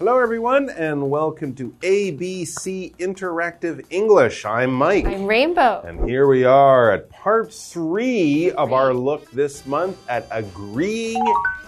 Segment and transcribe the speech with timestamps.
[0.00, 4.46] Hello, everyone, and welcome to ABC Interactive English.
[4.46, 5.04] I'm Mike.
[5.04, 5.82] I'm Rainbow.
[5.84, 11.22] And here we are at part three of our look this month at agreeing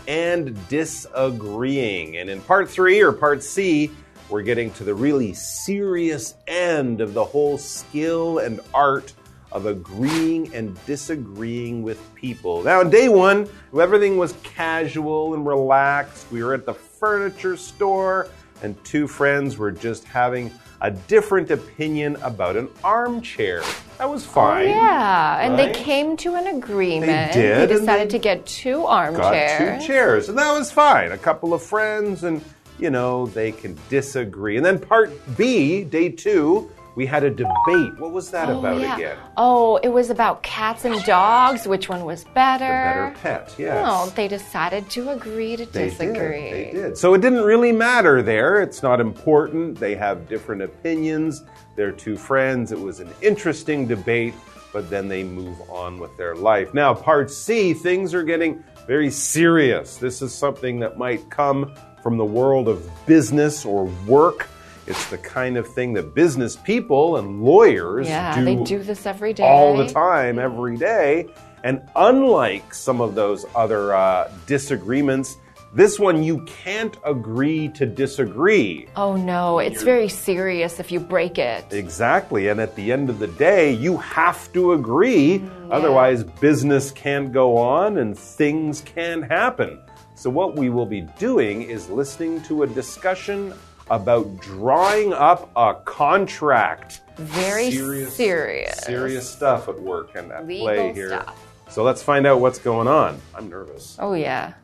[0.09, 2.17] and disagreeing.
[2.17, 3.91] And in part three, or part C,
[4.31, 9.13] we're getting to the really serious end of the whole skill and art
[9.53, 12.63] of agreeing and disagreeing with people.
[12.63, 13.47] Now, on day one,
[13.79, 16.33] everything was casual and relaxed.
[16.33, 16.73] We were at the
[17.03, 18.29] furniture store,
[18.63, 23.65] and two friends were just having a different opinion about an armchair.
[23.99, 24.69] That was oh, fine.
[24.69, 25.75] Oh, yeah, and right?
[25.75, 27.33] they came to an agreement.
[27.33, 29.19] They did, They decided they to get two armchairs.
[29.19, 29.83] Got armchairs.
[29.83, 31.11] two chairs, and that was fine.
[31.11, 32.41] A couple of friends, and
[32.79, 34.57] you know, they can disagree.
[34.57, 37.98] And then part B, day two, we had a debate.
[37.98, 38.96] What was that Oh, about yeah.
[38.96, 39.16] again?
[39.37, 41.66] Oh, it was about cats and dogs.
[41.66, 42.65] Which one was better?
[42.65, 43.87] The better pet, yes.
[43.88, 46.51] Oh, they decided to agree to They disagree.
[46.51, 46.52] did.
[46.52, 46.99] They did.
[46.99, 48.60] So it didn't really matter there.
[48.60, 49.79] It's not important.
[49.79, 51.43] They have different opinions.
[51.76, 52.73] They're two friends.
[52.73, 54.34] It was an interesting debate,
[54.73, 56.74] but then they move on with their life.
[56.74, 59.96] Now, part C, things are getting very serious.
[59.96, 64.49] This is something that might come from the world of business or work.
[64.87, 69.06] It's the kind of thing that business people and lawyers Yeah, do they do this
[69.06, 69.44] every day.
[69.44, 71.28] all the time, every day.
[71.65, 75.37] And unlike some of those other uh, disagreements,
[75.75, 78.89] this one you can't agree to disagree.
[78.97, 81.65] Oh no, it's very serious if you break it.
[81.73, 82.49] Exactly.
[82.49, 85.43] And at the end of the day, you have to agree.
[85.71, 89.81] Otherwise, business can't go on and things can happen.
[90.15, 93.55] So, what we will be doing is listening to a discussion
[93.91, 97.00] about drawing up a contract.
[97.16, 98.78] Very serious.
[98.78, 101.09] Serious stuff at work and at Legal play here.
[101.09, 101.47] stuff.
[101.70, 103.20] So, let's find out what's going on.
[103.34, 103.97] I'm nervous.
[103.98, 104.54] Oh yeah.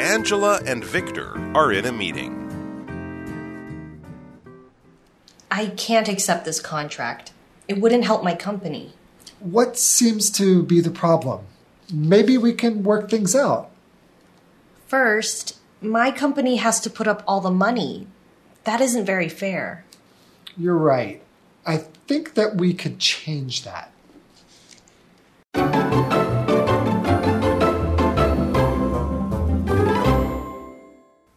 [0.00, 2.42] Angela and Victor are in a meeting.
[5.50, 7.32] I can't accept this contract.
[7.68, 8.92] It wouldn't help my company.
[9.40, 11.46] What seems to be the problem?
[11.92, 13.70] Maybe we can work things out.
[14.88, 18.08] First, my company has to put up all the money.
[18.64, 19.84] That isn't very fair.
[20.56, 21.22] You're right.
[21.64, 23.92] I think that we could change that.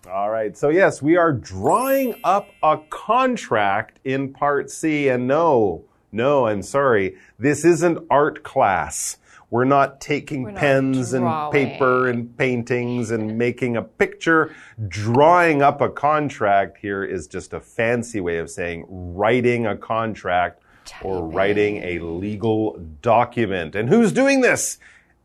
[0.08, 0.58] All right.
[0.58, 5.09] So, yes, we are drawing up a contract in part C.
[5.09, 7.18] And no, no, I'm sorry.
[7.38, 9.18] This isn't art class.
[9.52, 14.56] We're not taking We're not pens and paper and paintings and making a picture.
[14.88, 20.62] Drawing up a contract here is just a fancy way of saying writing a contract
[21.02, 23.76] or writing a legal document.
[23.76, 24.78] And who's doing this?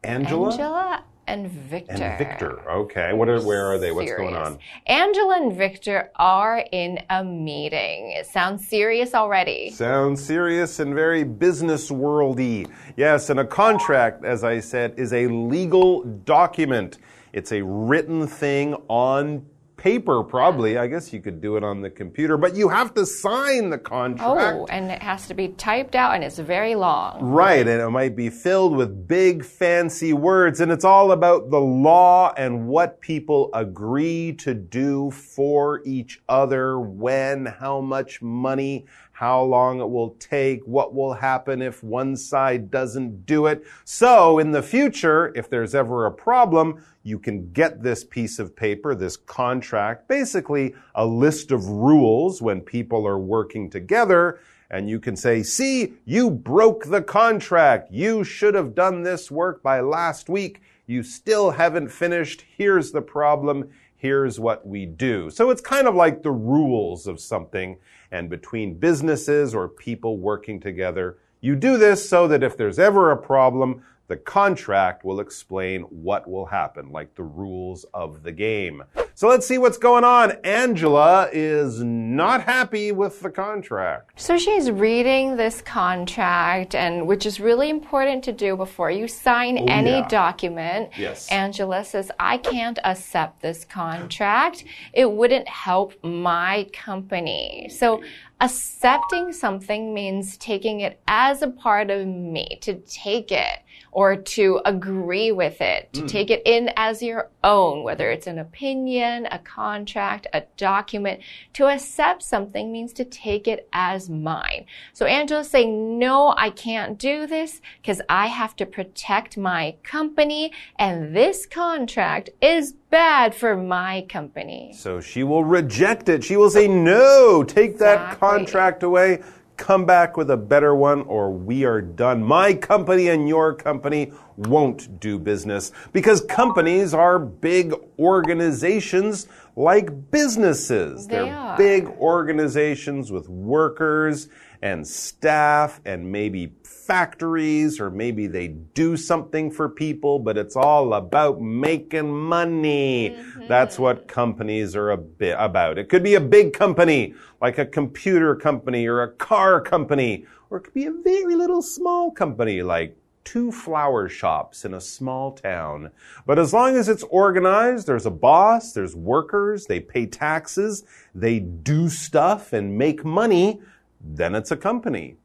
[0.02, 0.50] Angela?
[0.50, 1.92] Angela and Victor.
[1.92, 2.70] And Victor.
[2.70, 3.12] Okay.
[3.12, 3.92] What are, where are they?
[3.92, 4.58] What's going on?
[4.86, 8.12] Angela and Victor are in a meeting.
[8.12, 9.70] It sounds serious already.
[9.70, 12.70] Sounds serious and very business worldy.
[12.96, 16.98] Yes, and a contract, as I said, is a legal document.
[17.32, 19.44] It's a written thing on
[19.84, 20.78] paper, probably.
[20.78, 23.76] I guess you could do it on the computer, but you have to sign the
[23.76, 24.56] contract.
[24.58, 27.22] Oh, and it has to be typed out and it's very long.
[27.22, 31.60] Right, and it might be filled with big fancy words, and it's all about the
[31.60, 39.40] law and what people agree to do for each other, when, how much money, how
[39.40, 43.64] long it will take, what will happen if one side doesn't do it.
[43.84, 48.56] So, in the future, if there's ever a problem, you can get this piece of
[48.56, 54.40] paper, this contract, basically a list of rules when people are working together.
[54.68, 57.92] And you can say, see, you broke the contract.
[57.92, 60.60] You should have done this work by last week.
[60.86, 62.44] You still haven't finished.
[62.56, 63.70] Here's the problem.
[63.96, 65.30] Here's what we do.
[65.30, 67.78] So it's kind of like the rules of something.
[68.10, 73.10] And between businesses or people working together, you do this so that if there's ever
[73.10, 78.82] a problem, the contract will explain what will happen, like the rules of the game.
[79.16, 80.32] So let's see what's going on.
[80.42, 84.10] Angela is not happy with the contract.
[84.20, 89.56] So she's reading this contract, and which is really important to do before you sign
[89.56, 90.08] Oh, any yeah.
[90.08, 90.90] document.
[90.98, 91.30] Yes.
[91.30, 94.64] Angela says, I can't accept this contract.
[94.92, 97.68] It wouldn't help my company.
[97.68, 98.02] So
[98.44, 103.60] Accepting something means taking it as a part of me, to take it
[103.90, 106.08] or to agree with it, to mm.
[106.08, 111.20] take it in as your own, whether it's an opinion, a contract, a document.
[111.54, 114.66] To accept something means to take it as mine.
[114.92, 120.52] So Angela's saying, no, I can't do this because I have to protect my company
[120.78, 124.72] and this contract is bad for my company.
[124.72, 126.22] So she will reject it.
[126.22, 129.20] She will say, no, take that contract away
[129.56, 132.22] come back with a better one or we are done.
[132.22, 141.06] My company and your company won't do business because companies are big organizations like businesses.
[141.06, 144.28] They are are big organizations with workers
[144.62, 150.94] and staff and maybe factories or maybe they do something for people, but it's all
[150.94, 153.10] about making money.
[153.10, 153.48] Mm -hmm.
[153.48, 155.78] That's what companies are a bit about.
[155.78, 160.58] It could be a big company, like a computer company or a car company, or
[160.58, 165.32] it could be a very little small company, like two flower shops in a small
[165.32, 165.90] town.
[166.26, 170.84] But as long as it's organized, there's a boss, there's workers, they pay taxes,
[171.14, 173.60] they do stuff and make money,
[174.00, 175.16] then it's a company.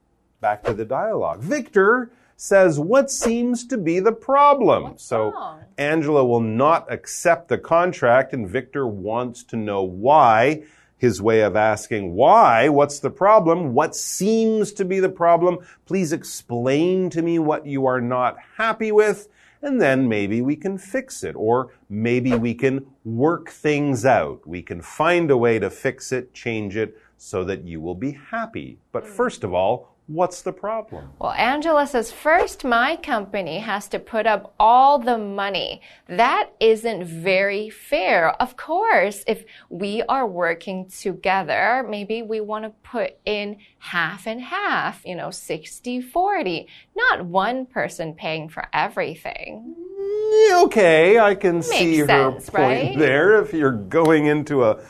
[0.42, 1.42] Back to the dialogue.
[1.42, 4.84] Victor says, What seems to be the problem?
[4.84, 5.64] What's so wrong?
[5.78, 10.64] Angela will not accept the contract, and Victor wants to know why.
[11.00, 12.70] His way of asking, Why?
[12.70, 13.74] What's the problem?
[13.74, 15.58] What seems to be the problem?
[15.88, 19.28] Please explain to me what you are not happy with
[19.62, 24.48] and then maybe we can fix it, or maybe we can work things out.
[24.48, 28.18] We can find a way to fix it, change it, so that you will be
[28.32, 28.80] happy.
[28.92, 29.08] But mm.
[29.08, 31.12] first of all, What's the problem?
[31.20, 35.82] Well, Angela says first, my company has to put up all the money.
[36.08, 38.32] That isn't very fair.
[38.42, 44.42] Of course, if we are working together, maybe we want to put in half and
[44.42, 49.76] half, you know, 60 40, not one person paying for everything.
[50.00, 52.98] Mm, okay, I can Makes see sense, her point right?
[52.98, 53.40] there.
[53.40, 54.82] If you're going into a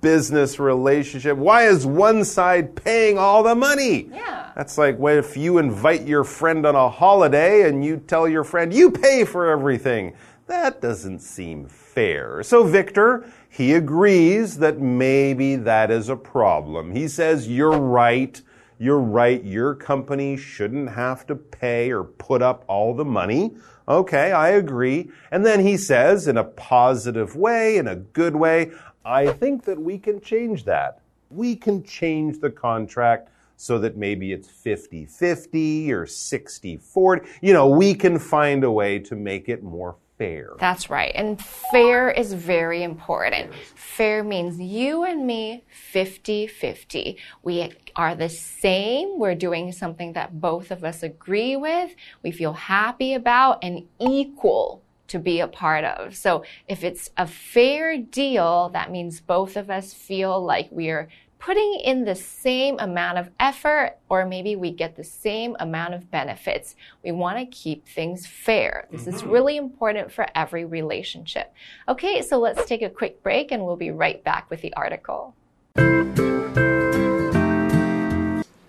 [0.00, 1.36] business relationship.
[1.36, 4.08] Why is one side paying all the money?
[4.12, 4.50] Yeah.
[4.56, 8.72] That's like if you invite your friend on a holiday and you tell your friend,
[8.74, 10.14] you pay for everything.
[10.46, 12.42] That doesn't seem fair.
[12.42, 16.94] So Victor, he agrees that maybe that is a problem.
[16.94, 18.40] He says, you're right.
[18.78, 19.44] You're right.
[19.44, 23.56] Your company shouldn't have to pay or put up all the money.
[23.88, 25.10] Okay, I agree.
[25.30, 28.70] And then he says, in a positive way, in a good way,
[29.08, 31.00] I think that we can change that.
[31.30, 37.26] We can change the contract so that maybe it's 50 50 or 60 40.
[37.40, 40.50] You know, we can find a way to make it more fair.
[40.58, 41.12] That's right.
[41.14, 43.54] And fair is very important.
[43.74, 47.16] Fair means you and me 50 50.
[47.42, 49.18] We are the same.
[49.18, 54.82] We're doing something that both of us agree with, we feel happy about, and equal
[55.08, 56.14] to be a part of.
[56.14, 61.08] So if it's a fair deal, that means both of us feel like we're
[61.38, 66.10] putting in the same amount of effort or maybe we get the same amount of
[66.10, 66.74] benefits.
[67.04, 68.88] We want to keep things fair.
[68.90, 69.30] This is mm-hmm.
[69.30, 71.52] really important for every relationship.
[71.88, 75.34] Okay, so let's take a quick break and we'll be right back with the article.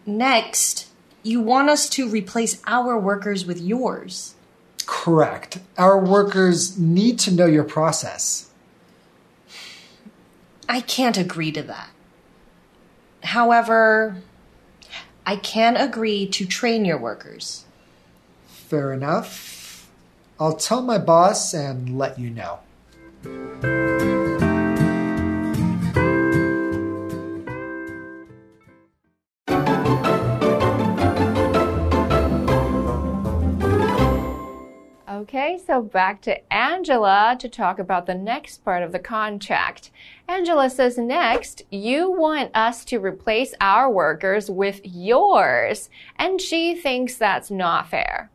[0.05, 0.87] Next,
[1.23, 4.35] you want us to replace our workers with yours.
[4.89, 5.59] Correct.
[5.77, 8.49] Our workers need to know your process.
[10.67, 11.91] I can't agree to that.
[13.21, 14.17] However,
[15.27, 17.65] I can agree to train your workers.
[18.47, 19.87] Fair enough.
[20.39, 22.59] I'll tell my boss and let you know.
[35.29, 39.91] Okay, so back to Angela to talk about the next part of the contract.
[40.27, 45.91] Angela says next, you want us to replace our workers with yours.
[46.15, 48.31] And she thinks that's not fair.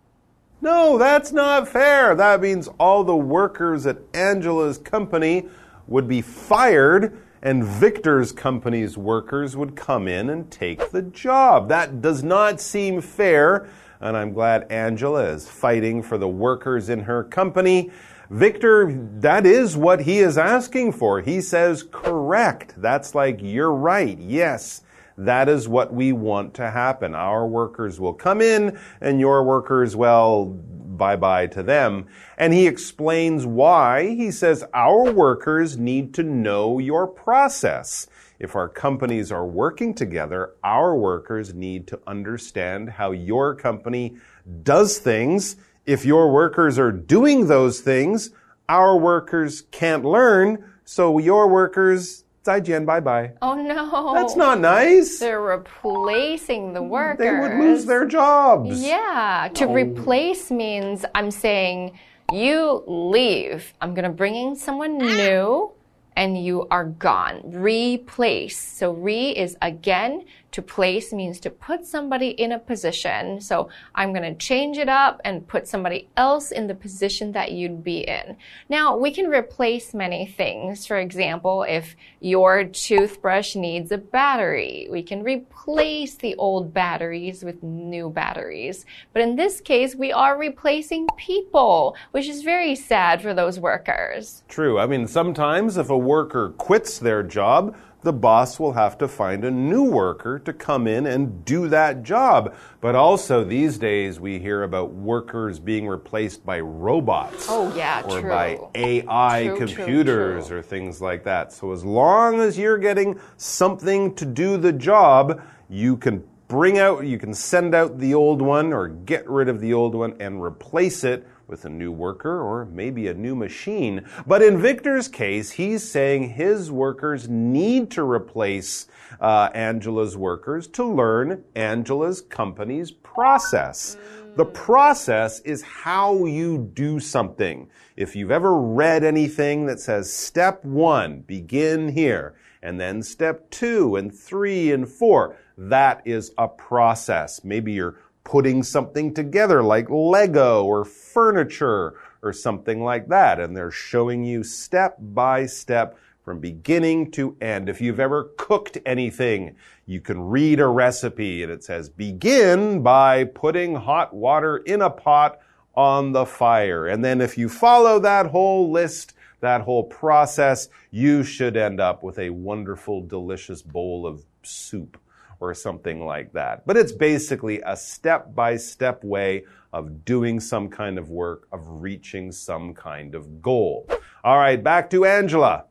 [0.61, 2.15] No, that's not fair.
[2.15, 5.49] That means all the workers at Angela's company
[5.89, 11.69] would be fired and Victor's company's workers would come in and take the job.
[11.69, 13.69] That does not seem fair
[14.05, 17.91] and I'm glad Angela is fighting for the workers in her company.
[18.29, 21.23] Victor, that is what he is asking for.
[21.23, 22.75] He says, correct.
[22.77, 24.19] That's like, you're right.
[24.19, 24.83] Yes.
[25.17, 27.15] That is what we want to happen.
[27.15, 32.07] Our workers will come in and your workers, well, bye bye to them.
[32.37, 34.09] And he explains why.
[34.15, 38.07] He says, our workers need to know your process.
[38.39, 44.17] If our companies are working together, our workers need to understand how your company
[44.63, 45.57] does things.
[45.87, 48.31] If your workers are doing those things,
[48.69, 53.33] our workers can't learn, so your workers, 再见, bye bye.
[53.41, 54.13] Oh no.
[54.15, 55.19] That's not nice.
[55.19, 57.19] They're replacing the workers.
[57.19, 58.83] They would lose their jobs.
[58.83, 59.49] Yeah.
[59.55, 61.99] To replace means I'm saying
[62.33, 63.73] you leave.
[63.81, 65.73] I'm going to bring in someone new
[66.17, 67.41] and you are gone.
[67.45, 68.59] Replace.
[68.59, 70.25] So re is again.
[70.55, 73.41] To place means to put somebody in a position.
[73.41, 77.51] So I'm going to change it up and put somebody else in the position that
[77.51, 78.37] you'd be in.
[78.69, 80.87] Now we can replace many things.
[80.87, 87.61] For example, if your toothbrush needs a battery, we can replace the old batteries with
[87.65, 88.87] new batteries.
[89.13, 94.45] But in this case, we are replacing people, which is very sad for those workers.
[94.47, 94.79] True.
[94.79, 99.45] I mean, sometimes if a worker quits their job, the boss will have to find
[99.45, 102.55] a new worker to come in and do that job.
[102.81, 107.47] But also these days we hear about workers being replaced by robots.
[107.49, 108.29] Oh, yeah, or true.
[108.29, 110.59] by AI True, computers true.
[110.59, 111.53] or things like that.
[111.53, 117.07] So as long as you're getting something to do the job, you can bring out,
[117.07, 120.43] you can send out the old one or get rid of the old one and
[120.43, 124.05] replace it with a new worker or maybe a new machine.
[124.27, 128.87] But in Victor's case, he's saying his workers need to replace
[129.21, 133.97] uh, Angela's workers to learn Angela's company's process.
[134.37, 137.71] The process is how you do something.
[137.97, 143.95] If you've ever read anything that says step one, begin here, and then step two
[143.95, 147.45] and three and four, that is a process.
[147.45, 153.39] Maybe you're putting something together like Lego or furniture or something like that.
[153.39, 157.69] And they're showing you step by step from beginning to end.
[157.69, 163.25] If you've ever cooked anything, you can read a recipe and it says begin by
[163.25, 165.39] putting hot water in a pot
[165.75, 166.87] on the fire.
[166.87, 172.03] And then if you follow that whole list, that whole process, you should end up
[172.03, 174.99] with a wonderful, delicious bowl of soup
[175.41, 176.67] or something like that.
[176.67, 181.61] But it's basically a step by step way of doing some kind of work, of
[181.83, 183.89] reaching some kind of goal.
[184.23, 185.65] All right, back to Angela.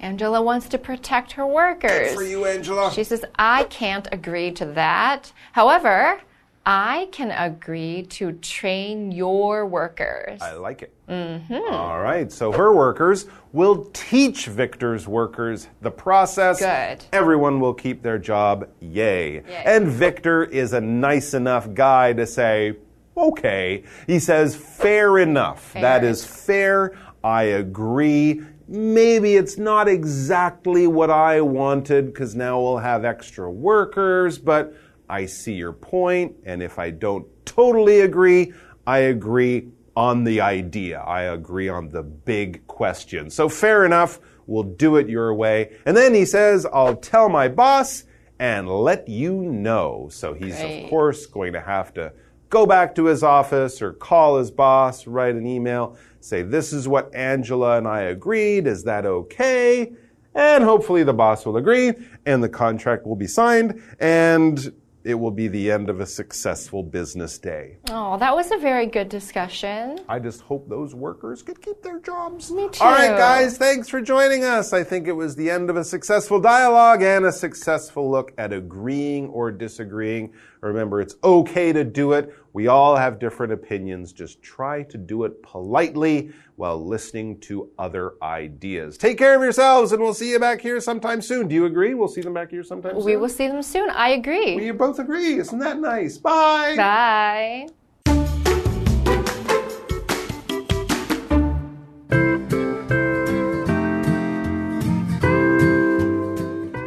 [0.00, 2.14] Angela wants to protect her workers.
[2.14, 2.92] For you, Angela.
[2.92, 5.32] She says, I can't agree to that.
[5.52, 6.20] However,
[6.66, 10.40] I can agree to train your workers.
[10.42, 10.92] I like it.
[11.08, 11.72] Mm-hmm.
[11.72, 16.58] All right, so her workers will teach Victor's workers the process.
[16.58, 17.04] Good.
[17.12, 18.68] Everyone will keep their job.
[18.80, 19.42] Yay.
[19.64, 22.76] And Victor is a nice enough guy to say,
[23.16, 23.84] okay.
[24.06, 25.72] He says, fair enough.
[25.72, 26.98] That is fair.
[27.24, 28.42] I agree.
[28.68, 34.74] Maybe it's not exactly what I wanted because now we'll have extra workers, but
[35.08, 38.52] I see your point, and if I don't totally agree,
[38.86, 41.00] I agree on the idea.
[41.00, 43.30] I agree on the big question.
[43.30, 45.76] So fair enough, we'll do it your way.
[45.86, 48.04] And then he says, I'll tell my boss
[48.38, 50.08] and let you know.
[50.12, 50.84] So he's, Great.
[50.84, 52.12] of course, going to have to
[52.48, 56.86] go back to his office or call his boss, write an email, say, This is
[56.86, 58.66] what Angela and I agreed.
[58.66, 59.92] Is that okay?
[60.34, 61.92] And hopefully the boss will agree
[62.24, 64.72] and the contract will be signed and
[65.08, 67.78] it will be the end of a successful business day.
[67.88, 69.98] Oh, that was a very good discussion.
[70.06, 72.50] I just hope those workers could keep their jobs.
[72.50, 72.84] Me too.
[72.84, 74.74] All right, guys, thanks for joining us.
[74.74, 78.52] I think it was the end of a successful dialogue and a successful look at
[78.52, 80.34] agreeing or disagreeing.
[80.60, 82.34] Remember, it's okay to do it.
[82.58, 84.12] We all have different opinions.
[84.12, 88.98] Just try to do it politely while listening to other ideas.
[88.98, 91.46] Take care of yourselves, and we'll see you back here sometime soon.
[91.46, 91.94] Do you agree?
[91.94, 93.04] We'll see them back here sometime soon.
[93.04, 93.90] We will see them soon.
[93.90, 94.56] I agree.
[94.56, 95.38] We both agree.
[95.38, 96.18] Isn't that nice?
[96.18, 96.74] Bye.
[96.76, 97.68] Bye.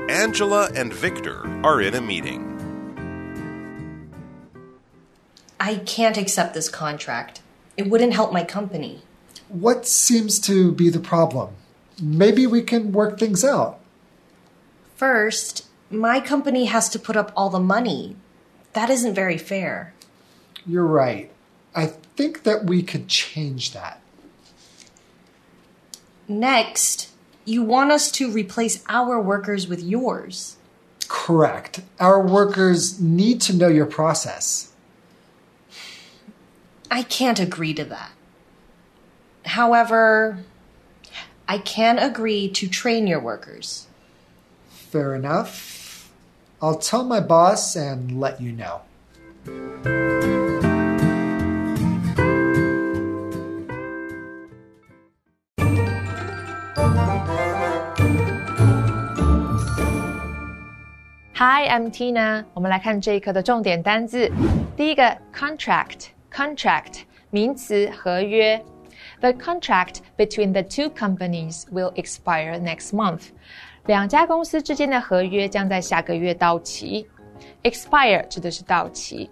[0.10, 2.51] Angela and Victor are in a meeting.
[5.62, 7.40] I can't accept this contract.
[7.78, 9.04] It wouldn't help my company.
[9.48, 11.54] What seems to be the problem?
[12.02, 13.80] Maybe we can work things out.
[14.96, 18.16] First, my company has to put up all the money.
[18.74, 19.94] That isn't very fair.
[20.66, 21.30] You're right.
[21.76, 24.02] I think that we could change that.
[26.28, 27.12] Next,
[27.46, 30.58] you want us to replace our workers with yours.
[31.08, 31.82] Correct.
[32.00, 34.71] Our workers need to know your process.
[36.91, 38.13] I can't agree to that.
[39.45, 40.45] However,
[41.49, 43.87] I can agree to train your workers.
[44.69, 46.11] Fair enough.
[46.61, 48.81] I'll tell my boss and let you know.
[61.35, 62.47] Hi, I'm Tina。
[62.55, 64.33] 我们来看这一课的重点单字。
[64.75, 65.17] 第一个
[66.33, 68.65] ，contract，contract，名词，合约。
[69.21, 73.29] The contract between the two companies will expire next month。
[73.87, 77.07] 两家公司之间的合约将在下个月到期。
[77.63, 79.31] Expire 指的是到期。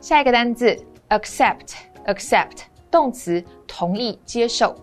[0.00, 0.76] 下一个单字，
[1.08, 4.74] accept，accept，动词，同意、接受。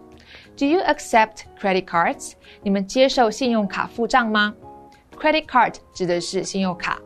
[0.58, 2.34] Do you accept credit cards？
[2.62, 4.54] 你们接受信用卡付账吗？
[5.18, 7.00] Credit card 指的是信用卡。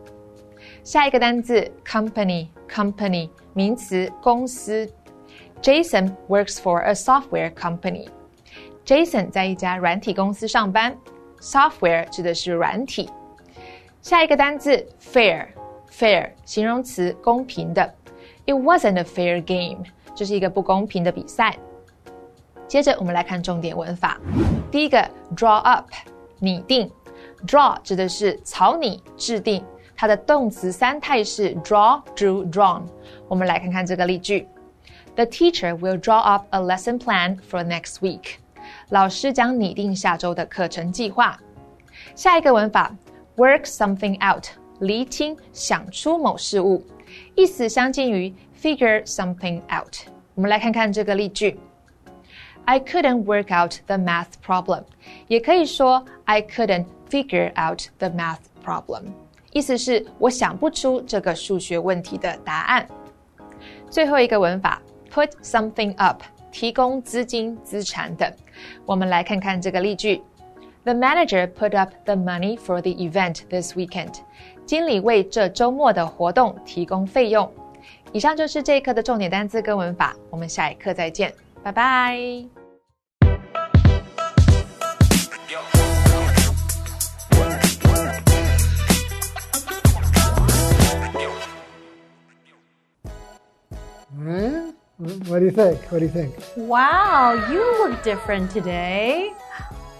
[0.83, 4.89] 下一个单词 company，company 名词公司。
[5.61, 8.07] Jason works for a software company.
[8.85, 10.95] Jason 在一家软体公司上班。
[11.39, 13.09] Software 指的是软体。
[14.01, 17.93] 下一个单词 fair，fair 形容词公平的。
[18.45, 19.83] It wasn't a fair game，
[20.15, 21.57] 这是一个不公平的比赛。
[22.67, 24.19] 接着我们来看重点文法。
[24.71, 25.89] 第一个 draw up，
[26.39, 26.89] 拟定。
[27.45, 29.63] Draw 指的是草拟、制定，
[30.01, 32.83] 它的动词三态是 draw、drew、drawn。
[33.27, 34.47] 我们来看看这个例句：
[35.15, 38.35] The teacher will draw up a lesson plan for next week。
[38.89, 41.39] 老师将拟定下周的课程计划。
[42.15, 42.95] 下一个文法：
[43.35, 44.45] work something out，
[44.79, 46.83] 厘清、想出某事物，
[47.35, 50.07] 意思相近于 figure something out。
[50.35, 51.59] 我们来看看这个例句。
[52.65, 54.83] I couldn't work out the math problem，
[55.27, 59.05] 也可以说 I couldn't figure out the math problem，
[59.52, 62.86] 意思是我想不出这个数学问题的答案。
[63.88, 64.80] 最后一个文法
[65.12, 68.30] ，put something up，提供资金、资产等。
[68.86, 70.22] 我们来看看这个例句
[70.84, 74.14] ：The manager put up the money for the event this weekend。
[74.64, 77.52] 经理为这周末的活动提供费用。
[78.12, 81.32] 以上就是这一课的重点单词跟文法，我们下一课再见。
[81.62, 82.61] 拜拜。
[95.42, 95.80] Do you think?
[95.90, 96.34] What do you think?
[96.56, 99.32] Wow, you look different today.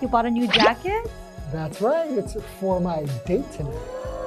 [0.01, 1.11] You bought a new jacket?
[1.53, 2.11] That's right.
[2.11, 3.75] It's for my date tonight.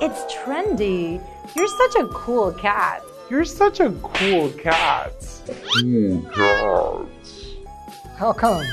[0.01, 1.25] It's trendy.
[1.55, 3.01] You're such a cool cat.
[3.29, 5.13] You're such a cool cat.
[5.81, 7.07] Cool cat.
[8.17, 8.65] How come?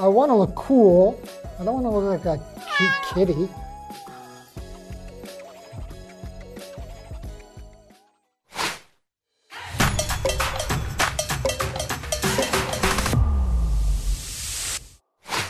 [0.00, 1.20] I want to look cool.
[1.60, 2.42] I don't want to look like a
[2.76, 3.48] cute kitty.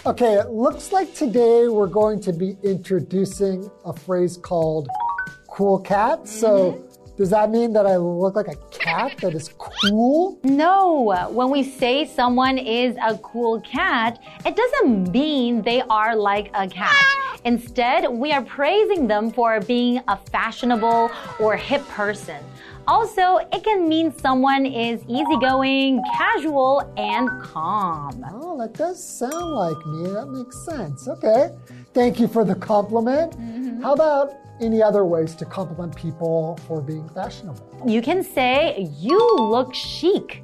[0.06, 4.86] Okay, it looks like today we're going to be introducing a phrase called
[5.48, 6.28] cool cat.
[6.28, 7.16] So, mm-hmm.
[7.16, 10.38] does that mean that I look like a cat that is cool?
[10.44, 16.50] No, when we say someone is a cool cat, it doesn't mean they are like
[16.52, 17.02] a cat.
[17.46, 22.44] Instead, we are praising them for being a fashionable or hip person.
[22.86, 28.24] Also, it can mean someone is easygoing, casual, and calm.
[28.32, 30.08] Oh, that does sound like me.
[30.10, 31.08] That makes sense.
[31.08, 31.48] Okay.
[31.94, 33.32] Thank you for the compliment.
[33.32, 33.82] Mm-hmm.
[33.82, 37.82] How about any other ways to compliment people for being fashionable?
[37.86, 40.42] You can say, You look chic,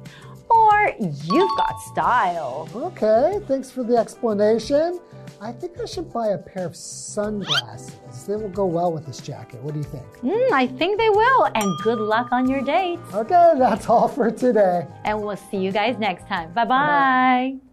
[0.49, 2.69] or You've got style.
[2.75, 4.99] Okay, thanks for the explanation.
[5.43, 8.25] I think I should buy a pair of sunglasses.
[8.27, 9.59] They will go well with this jacket.
[9.63, 10.05] What do you think?
[10.21, 13.01] Mm, I think they will, and good luck on your dates.
[13.11, 14.85] Okay, that's all for today.
[15.03, 16.51] And we'll see you guys next time.
[16.53, 17.70] Bye bye.